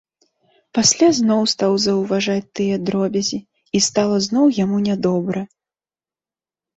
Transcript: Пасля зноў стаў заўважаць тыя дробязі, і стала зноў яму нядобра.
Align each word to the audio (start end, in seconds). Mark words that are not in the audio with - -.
Пасля 0.77 1.07
зноў 1.17 1.41
стаў 1.51 1.75
заўважаць 1.83 2.51
тыя 2.59 2.79
дробязі, 2.87 3.39
і 3.77 3.81
стала 3.89 4.17
зноў 4.27 4.45
яму 4.63 4.77
нядобра. 4.87 5.43